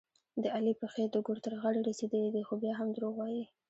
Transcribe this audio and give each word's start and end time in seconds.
د 0.41 0.43
علي 0.55 0.73
پښې 0.81 1.03
د 1.13 1.15
ګور 1.25 1.37
تر 1.45 1.53
غاړې 1.61 1.79
رسېدلې 1.89 2.29
دي، 2.35 2.43
خو 2.47 2.53
بیا 2.63 2.73
هم 2.79 2.87
دروغ 2.95 3.13
وايي. 3.17 3.43